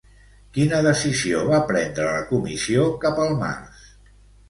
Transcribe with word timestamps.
Quina 0.55 0.79
decisió 0.87 1.43
va 1.51 1.61
prendre 1.73 2.09
la 2.09 2.25
Comissió 2.33 2.91
cap 3.07 3.25
al 3.29 3.41
març? 3.47 3.89